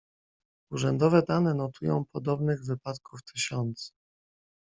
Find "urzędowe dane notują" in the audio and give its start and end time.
0.71-2.05